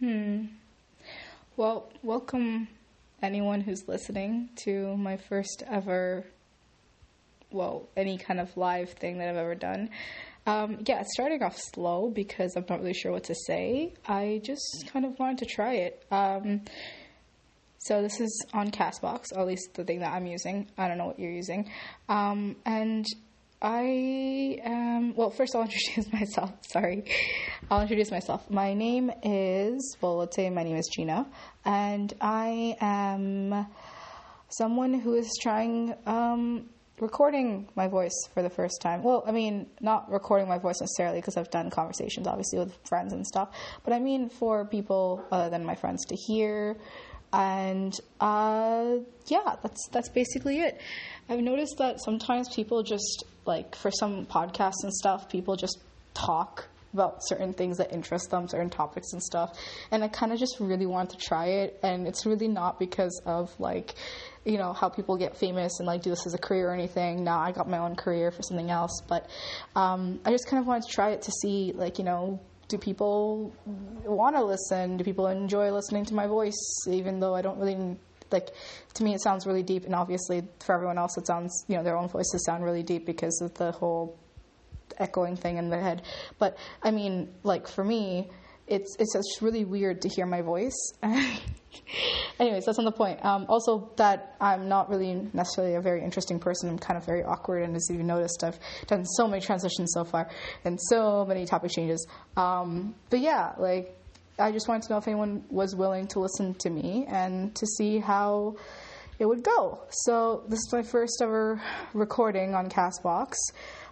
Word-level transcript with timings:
Hmm. 0.00 0.44
Well, 1.56 1.90
welcome 2.04 2.68
anyone 3.20 3.60
who's 3.60 3.88
listening 3.88 4.48
to 4.62 4.96
my 4.96 5.16
first 5.16 5.64
ever, 5.68 6.24
well, 7.50 7.88
any 7.96 8.16
kind 8.16 8.38
of 8.38 8.56
live 8.56 8.90
thing 8.90 9.18
that 9.18 9.28
I've 9.28 9.36
ever 9.36 9.56
done. 9.56 9.90
Um, 10.46 10.84
yeah, 10.86 11.02
starting 11.14 11.42
off 11.42 11.58
slow 11.58 12.10
because 12.10 12.54
I'm 12.54 12.64
not 12.68 12.78
really 12.78 12.94
sure 12.94 13.10
what 13.10 13.24
to 13.24 13.34
say. 13.34 13.92
I 14.06 14.40
just 14.44 14.84
kind 14.92 15.04
of 15.04 15.18
wanted 15.18 15.38
to 15.38 15.46
try 15.46 15.74
it. 15.74 16.06
Um, 16.12 16.60
so 17.78 18.00
this 18.00 18.20
is 18.20 18.46
on 18.54 18.70
Castbox, 18.70 19.36
at 19.36 19.46
least 19.48 19.74
the 19.74 19.82
thing 19.82 19.98
that 19.98 20.12
I'm 20.12 20.26
using. 20.26 20.68
I 20.78 20.86
don't 20.86 20.98
know 20.98 21.06
what 21.06 21.18
you're 21.18 21.32
using. 21.32 21.68
Um, 22.08 22.54
and 22.64 23.04
I 23.60 24.60
am, 24.62 25.14
well, 25.16 25.30
first 25.30 25.54
I'll 25.56 25.62
introduce 25.70 26.12
myself. 26.12 26.52
Sorry. 26.62 27.04
I'll 27.70 27.80
introduce 27.80 28.10
myself. 28.10 28.48
My 28.50 28.72
name 28.74 29.10
is, 29.22 29.96
well, 30.00 30.18
let's 30.18 30.36
say 30.36 30.48
my 30.50 30.62
name 30.62 30.76
is 30.76 30.88
Gina, 30.94 31.26
and 31.64 32.12
I 32.20 32.76
am 32.80 33.66
someone 34.48 34.94
who 34.94 35.14
is 35.14 35.36
trying 35.42 35.94
um, 36.06 36.68
recording 37.00 37.68
my 37.74 37.88
voice 37.88 38.14
for 38.32 38.42
the 38.42 38.50
first 38.50 38.80
time. 38.80 39.02
Well, 39.02 39.24
I 39.26 39.32
mean, 39.32 39.66
not 39.80 40.10
recording 40.10 40.48
my 40.48 40.58
voice 40.58 40.80
necessarily 40.80 41.18
because 41.18 41.36
I've 41.36 41.50
done 41.50 41.68
conversations, 41.70 42.28
obviously, 42.28 42.60
with 42.60 42.78
friends 42.88 43.12
and 43.12 43.26
stuff, 43.26 43.50
but 43.84 43.92
I 43.92 43.98
mean 43.98 44.28
for 44.28 44.66
people 44.66 45.24
other 45.32 45.50
than 45.50 45.64
my 45.64 45.74
friends 45.74 46.04
to 46.06 46.14
hear. 46.14 46.76
And 47.32 47.94
uh, 48.20 48.96
yeah, 49.26 49.56
that's 49.62 49.88
that's 49.92 50.08
basically 50.08 50.60
it. 50.60 50.80
I've 51.28 51.40
noticed 51.40 51.76
that 51.78 52.00
sometimes 52.00 52.48
people 52.54 52.82
just 52.82 53.24
like 53.44 53.74
for 53.74 53.90
some 53.90 54.26
podcasts 54.26 54.82
and 54.82 54.92
stuff, 54.92 55.28
people 55.28 55.56
just 55.56 55.78
talk 56.14 56.68
about 56.94 57.18
certain 57.20 57.52
things 57.52 57.76
that 57.78 57.92
interest 57.92 58.30
them, 58.30 58.48
certain 58.48 58.70
topics 58.70 59.12
and 59.12 59.22
stuff. 59.22 59.58
And 59.90 60.02
I 60.02 60.08
kind 60.08 60.32
of 60.32 60.38
just 60.38 60.56
really 60.58 60.86
want 60.86 61.10
to 61.10 61.16
try 61.16 61.46
it. 61.46 61.78
And 61.82 62.06
it's 62.06 62.24
really 62.24 62.48
not 62.48 62.78
because 62.78 63.20
of 63.26 63.52
like, 63.60 63.94
you 64.44 64.56
know, 64.56 64.72
how 64.72 64.88
people 64.88 65.16
get 65.16 65.36
famous 65.36 65.80
and 65.80 65.86
like 65.86 66.02
do 66.02 66.10
this 66.10 66.26
as 66.26 66.34
a 66.34 66.38
career 66.38 66.70
or 66.70 66.74
anything. 66.74 67.24
Now 67.24 67.40
I 67.40 67.52
got 67.52 67.68
my 67.68 67.78
own 67.78 67.94
career 67.94 68.30
for 68.30 68.42
something 68.42 68.70
else. 68.70 69.02
But 69.06 69.28
um, 69.76 70.20
I 70.24 70.30
just 70.30 70.46
kind 70.46 70.60
of 70.60 70.66
wanted 70.66 70.84
to 70.88 70.92
try 70.94 71.10
it 71.10 71.22
to 71.22 71.30
see, 71.42 71.72
like, 71.74 71.98
you 71.98 72.04
know, 72.04 72.40
do 72.68 72.78
people 72.78 73.52
want 74.04 74.36
to 74.36 74.44
listen? 74.44 74.96
Do 74.96 75.04
people 75.04 75.26
enjoy 75.26 75.70
listening 75.72 76.04
to 76.06 76.14
my 76.14 76.26
voice, 76.26 76.86
even 76.86 77.18
though 77.18 77.34
I 77.34 77.42
don't 77.42 77.58
really 77.58 77.96
like 78.30 78.50
to 78.94 79.04
me 79.04 79.14
it 79.14 79.22
sounds 79.22 79.46
really 79.46 79.62
deep 79.62 79.86
and 79.86 79.94
obviously 79.94 80.42
for 80.60 80.74
everyone 80.74 80.98
else 80.98 81.16
it 81.16 81.26
sounds 81.26 81.64
you 81.66 81.76
know 81.76 81.82
their 81.82 81.96
own 81.96 82.08
voices 82.08 82.44
sound 82.44 82.62
really 82.62 82.82
deep 82.82 83.06
because 83.06 83.40
of 83.40 83.54
the 83.54 83.72
whole 83.72 84.18
echoing 84.98 85.34
thing 85.34 85.56
in 85.56 85.70
their 85.70 85.80
head 85.80 86.02
but 86.38 86.58
i 86.82 86.90
mean 86.90 87.26
like 87.42 87.66
for 87.66 87.82
me 87.82 88.28
it's 88.68 88.96
it's 88.98 89.14
just 89.14 89.42
really 89.42 89.64
weird 89.64 90.02
to 90.02 90.08
hear 90.08 90.26
my 90.26 90.42
voice. 90.42 90.76
Anyways 92.38 92.64
that's 92.66 92.78
not 92.78 92.84
the 92.84 92.92
point. 92.92 93.24
Um, 93.24 93.46
also 93.48 93.90
that 93.96 94.36
i'm 94.40 94.68
not 94.68 94.88
really 94.90 95.28
necessarily 95.32 95.74
a 95.74 95.80
very 95.80 96.02
interesting 96.02 96.38
person. 96.38 96.68
I'm 96.68 96.78
kind 96.78 96.96
of 96.96 97.04
very 97.04 97.24
awkward 97.24 97.62
and 97.62 97.74
as 97.76 97.88
you've 97.90 98.00
noticed 98.00 98.44
i've 98.44 98.58
done 98.86 99.04
so 99.04 99.26
many 99.26 99.40
transitions 99.40 99.92
so 99.92 100.04
far 100.04 100.28
and 100.64 100.78
so 100.80 101.24
many 101.24 101.46
topic 101.46 101.70
changes. 101.70 102.06
Um, 102.36 102.94
but 103.10 103.20
yeah 103.20 103.52
like 103.58 103.94
I 104.38 104.52
just 104.52 104.68
wanted 104.68 104.82
to 104.84 104.92
know 104.92 104.98
if 104.98 105.08
anyone 105.08 105.44
was 105.50 105.74
willing 105.74 106.06
to 106.08 106.20
listen 106.20 106.54
to 106.54 106.70
me 106.70 107.06
and 107.08 107.54
to 107.56 107.66
see 107.66 107.98
how 107.98 108.56
it 109.18 109.26
would 109.26 109.42
go. 109.42 109.80
So 109.90 110.44
this 110.48 110.60
is 110.60 110.72
my 110.72 110.82
first 110.82 111.20
ever 111.20 111.60
recording 111.92 112.54
on 112.54 112.68
Castbox, 112.68 113.34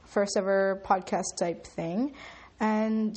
first 0.05 0.37
ever 0.37 0.81
podcast 0.85 1.37
type 1.37 1.67
thing, 1.67 2.15
and 2.61 3.17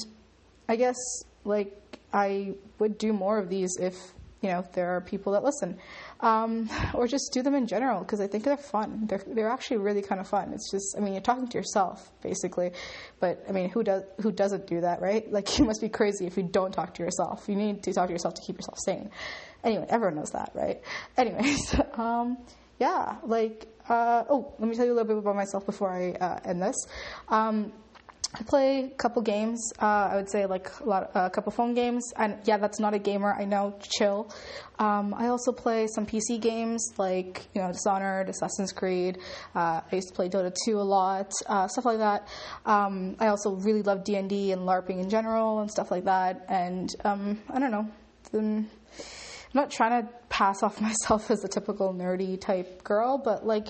I 0.68 0.76
guess 0.76 0.96
like 1.44 2.00
I 2.14 2.56
would 2.80 2.98
do 2.98 3.14
more 3.14 3.38
of 3.38 3.50
these 3.50 3.78
if 3.80 3.96
you 4.42 4.50
know 4.50 4.66
there 4.74 4.96
are 4.96 5.02
people 5.02 5.34
that 5.34 5.44
listen 5.44 5.78
um, 6.22 6.70
or 6.94 7.08
just 7.08 7.32
do 7.34 7.42
them 7.42 7.56
in 7.56 7.68
general 7.68 8.02
because 8.02 8.20
I 8.22 8.28
think 8.28 8.44
they're 8.44 8.58
fun. 8.58 9.06
They're 9.08 9.24
they're 9.28 9.50
actually 9.50 9.78
really 9.78 10.02
kind 10.02 10.20
of 10.20 10.28
fun. 10.28 10.54
It's 10.54 10.72
just 10.72 10.96
I 10.98 11.02
mean 11.02 11.14
you're 11.14 11.22
talking 11.22 11.48
to 11.48 11.58
yourself 11.58 12.12
basically, 12.22 12.72
but 13.20 13.44
I 13.48 13.52
mean 13.52 13.70
who 13.70 13.84
does 13.84 14.04
who 14.22 14.32
doesn't 14.32 14.68
do 14.68 14.82
that 14.82 15.02
right? 15.02 15.30
Like 15.40 15.58
you 15.58 15.66
must 15.66 15.82
be 15.82 15.90
crazy 15.90 16.26
if 16.26 16.36
you 16.38 16.44
don't 16.44 16.74
talk 16.74 16.94
to 16.96 17.04
yourself. 17.04 17.48
You 17.48 17.56
need 17.56 17.84
to 17.84 17.94
talk 17.94 18.08
to 18.08 18.14
yourself 18.14 18.34
to 18.36 18.42
keep 18.42 18.58
yourself 18.58 18.78
sane. 18.80 19.10
Anyway, 19.64 19.86
everyone 19.90 20.16
knows 20.16 20.32
that, 20.32 20.52
right? 20.54 20.82
Anyways, 21.18 21.76
um, 21.94 22.38
yeah, 22.80 23.18
like 23.24 23.68
uh, 23.90 24.24
oh, 24.30 24.54
let 24.60 24.70
me 24.70 24.76
tell 24.76 24.86
you 24.86 24.94
a 24.94 24.96
little 24.96 25.08
bit 25.08 25.18
about 25.18 25.36
myself 25.36 25.66
before 25.66 25.90
I 25.90 26.12
uh, 26.12 26.40
end 26.46 26.62
this. 26.62 26.76
Um, 27.28 27.74
I 28.32 28.44
play 28.44 28.84
a 28.84 28.90
couple 28.90 29.24
games. 29.24 29.74
Uh, 29.82 30.10
I 30.12 30.16
would 30.16 30.30
say 30.30 30.46
like 30.46 30.70
a 30.82 30.84
lot, 30.84 31.12
a 31.16 31.30
couple 31.32 31.52
phone 31.52 31.74
games. 31.74 32.14
And 32.16 32.38
yeah, 32.44 32.58
that's 32.58 32.80
not 32.80 32.94
a 32.94 33.00
gamer. 33.00 33.34
I 33.34 33.46
know. 33.46 33.76
Chill. 33.98 34.32
Um, 34.78 35.16
I 35.16 35.28
also 35.28 35.52
play 35.52 35.88
some 35.88 36.06
PC 36.06 36.40
games 36.40 36.94
like 36.98 37.48
you 37.56 37.62
know 37.62 37.72
Dishonored, 37.72 38.30
Assassin's 38.30 38.72
Creed. 38.72 39.18
Uh, 39.56 39.82
I 39.92 39.96
used 39.96 40.10
to 40.10 40.14
play 40.14 40.30
Dota 40.30 40.54
2 40.66 40.80
a 40.80 40.82
lot, 40.82 41.32
uh, 41.48 41.68
stuff 41.68 41.86
like 41.86 41.98
that. 41.98 42.28
Um, 42.66 43.16
I 43.20 43.28
also 43.28 43.56
really 43.56 43.82
love 43.82 44.04
D 44.04 44.16
and 44.16 44.30
D 44.30 44.52
and 44.52 44.62
LARPing 44.62 45.02
in 45.02 45.10
general 45.10 45.60
and 45.60 45.72
stuff 45.72 45.90
like 45.90 46.06
that. 46.06 46.46
And 46.48 46.96
um, 47.04 47.40
I 47.50 47.60
don't 47.60 47.72
know. 47.72 47.90
I'm 48.34 48.70
not 49.56 49.72
trying 49.72 50.04
to 50.04 50.10
pass 50.30 50.62
off 50.62 50.80
myself 50.82 51.32
as 51.32 51.44
a 51.44 51.48
typical 51.48 51.94
nerdy 51.94 52.40
type 52.40 52.84
girl, 52.84 53.18
but 53.18 53.46
like 53.46 53.70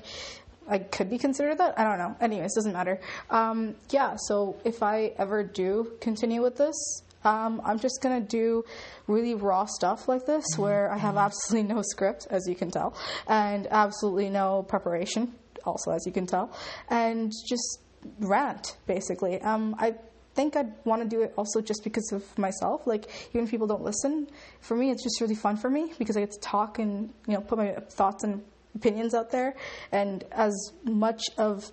I 0.69 0.79
could 0.79 1.09
be 1.09 1.17
considered 1.17 1.57
that. 1.57 1.77
I 1.79 1.83
don't 1.83 1.97
know. 1.97 2.15
Anyways, 2.21 2.53
doesn't 2.55 2.73
matter. 2.73 2.99
Um, 3.29 3.75
yeah. 3.89 4.15
So 4.27 4.57
if 4.63 4.83
I 4.83 5.13
ever 5.17 5.43
do 5.43 5.93
continue 5.99 6.41
with 6.41 6.57
this, 6.57 6.75
um, 7.23 7.61
I'm 7.65 7.79
just 7.79 8.01
gonna 8.01 8.21
do 8.21 8.63
really 9.07 9.35
raw 9.35 9.65
stuff 9.65 10.07
like 10.07 10.25
this, 10.25 10.45
mm-hmm. 10.53 10.61
where 10.61 10.91
I 10.91 10.97
have 10.97 11.17
absolutely 11.17 11.73
no 11.73 11.81
script, 11.81 12.27
as 12.29 12.47
you 12.47 12.55
can 12.55 12.71
tell, 12.71 12.95
and 13.27 13.67
absolutely 13.71 14.29
no 14.29 14.63
preparation, 14.63 15.35
also 15.65 15.91
as 15.91 16.05
you 16.05 16.11
can 16.11 16.25
tell, 16.25 16.55
and 16.89 17.33
just 17.47 17.81
rant 18.19 18.77
basically. 18.87 19.41
Um, 19.41 19.75
I 19.77 19.95
think 20.35 20.55
I'd 20.55 20.73
want 20.85 21.01
to 21.03 21.09
do 21.09 21.21
it 21.21 21.33
also 21.37 21.59
just 21.59 21.83
because 21.83 22.11
of 22.13 22.37
myself. 22.37 22.87
Like 22.87 23.09
even 23.31 23.43
if 23.43 23.51
people 23.51 23.67
don't 23.67 23.83
listen, 23.83 24.27
for 24.61 24.77
me 24.77 24.91
it's 24.91 25.03
just 25.03 25.19
really 25.19 25.35
fun 25.35 25.57
for 25.57 25.69
me 25.69 25.91
because 25.99 26.15
I 26.15 26.21
get 26.21 26.31
to 26.31 26.39
talk 26.39 26.79
and 26.79 27.13
you 27.27 27.33
know 27.33 27.41
put 27.41 27.57
my 27.57 27.73
thoughts 27.89 28.23
and 28.23 28.43
opinions 28.75 29.13
out 29.13 29.31
there, 29.31 29.55
and 29.91 30.23
as 30.31 30.73
much 30.83 31.21
of 31.37 31.71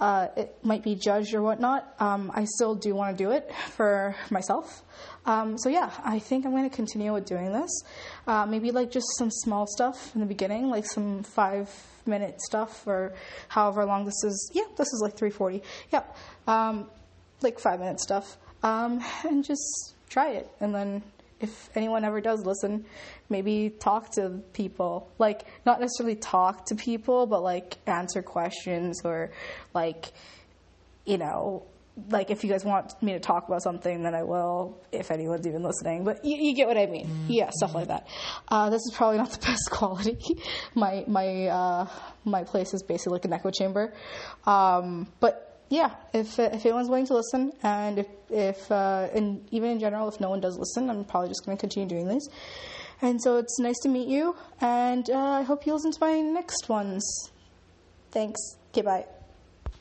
uh, 0.00 0.28
it 0.34 0.56
might 0.62 0.82
be 0.82 0.94
judged 0.94 1.34
or 1.34 1.42
whatnot, 1.42 1.94
um, 2.00 2.32
I 2.34 2.46
still 2.46 2.74
do 2.74 2.94
want 2.94 3.16
to 3.16 3.22
do 3.22 3.30
it 3.32 3.52
for 3.68 4.16
myself. 4.30 4.82
Um, 5.26 5.58
so 5.58 5.68
yeah, 5.68 5.90
I 6.02 6.18
think 6.18 6.46
I'm 6.46 6.52
going 6.52 6.68
to 6.68 6.74
continue 6.74 7.12
with 7.12 7.26
doing 7.26 7.52
this. 7.52 7.70
Uh, 8.26 8.46
maybe 8.46 8.70
like 8.70 8.90
just 8.90 9.06
some 9.18 9.30
small 9.30 9.66
stuff 9.66 10.14
in 10.14 10.20
the 10.20 10.26
beginning, 10.26 10.70
like 10.70 10.86
some 10.86 11.22
five 11.22 11.70
minute 12.06 12.40
stuff 12.40 12.86
or 12.86 13.12
however 13.48 13.84
long 13.84 14.06
this 14.06 14.24
is. 14.24 14.50
Yeah, 14.54 14.64
this 14.76 14.88
is 14.88 15.00
like 15.02 15.16
340. 15.18 15.62
Yeah, 15.92 16.02
um, 16.46 16.88
like 17.42 17.58
five 17.58 17.78
minute 17.78 18.00
stuff, 18.00 18.38
um, 18.62 19.04
and 19.24 19.44
just 19.44 19.94
try 20.08 20.30
it, 20.30 20.50
and 20.60 20.74
then 20.74 21.02
if 21.40 21.70
anyone 21.74 22.04
ever 22.04 22.20
does 22.20 22.44
listen, 22.44 22.84
maybe 23.28 23.70
talk 23.70 24.10
to 24.12 24.40
people. 24.52 25.10
Like, 25.18 25.46
not 25.64 25.80
necessarily 25.80 26.16
talk 26.16 26.66
to 26.66 26.74
people, 26.74 27.26
but 27.26 27.42
like 27.42 27.78
answer 27.86 28.22
questions 28.22 29.00
or 29.04 29.30
like, 29.74 30.12
you 31.04 31.18
know, 31.18 31.64
like 32.08 32.30
if 32.30 32.44
you 32.44 32.50
guys 32.50 32.64
want 32.64 33.00
me 33.02 33.12
to 33.12 33.20
talk 33.20 33.48
about 33.48 33.62
something, 33.62 34.02
then 34.02 34.14
I 34.14 34.22
will, 34.22 34.78
if 34.92 35.10
anyone's 35.10 35.46
even 35.46 35.62
listening. 35.62 36.04
But 36.04 36.24
you, 36.24 36.36
you 36.36 36.54
get 36.54 36.68
what 36.68 36.78
I 36.78 36.86
mean. 36.86 37.06
Mm-hmm. 37.06 37.32
Yeah, 37.32 37.50
stuff 37.50 37.74
like 37.74 37.88
that. 37.88 38.06
Uh, 38.48 38.70
this 38.70 38.80
is 38.82 38.92
probably 38.94 39.18
not 39.18 39.30
the 39.30 39.38
best 39.46 39.70
quality. 39.70 40.38
my 40.74 41.04
my 41.06 41.46
uh, 41.46 41.88
my 42.24 42.44
place 42.44 42.74
is 42.74 42.82
basically 42.82 43.14
like 43.14 43.24
an 43.24 43.32
echo 43.32 43.50
chamber. 43.50 43.92
Um, 44.46 45.08
but 45.20 45.49
yeah, 45.70 45.94
if 46.12 46.38
if 46.38 46.66
anyone's 46.66 46.88
willing 46.88 47.06
to 47.06 47.14
listen, 47.14 47.52
and 47.62 48.00
if 48.00 48.06
if 48.28 48.70
uh, 48.70 49.08
and 49.14 49.46
even 49.52 49.70
in 49.70 49.80
general, 49.80 50.08
if 50.08 50.20
no 50.20 50.28
one 50.28 50.40
does 50.40 50.58
listen, 50.58 50.90
I'm 50.90 51.04
probably 51.04 51.28
just 51.28 51.46
going 51.46 51.56
to 51.56 51.60
continue 51.60 51.88
doing 51.88 52.08
these. 52.08 52.28
And 53.00 53.22
so 53.22 53.38
it's 53.38 53.58
nice 53.58 53.78
to 53.84 53.88
meet 53.88 54.08
you, 54.08 54.36
and 54.60 55.08
uh, 55.08 55.16
I 55.16 55.42
hope 55.42 55.66
you 55.66 55.72
listen 55.72 55.92
to 55.92 55.98
my 56.00 56.20
next 56.20 56.68
ones. 56.68 57.04
Thanks. 58.10 58.40
Okay, 58.72 58.82
bye. 58.82 59.19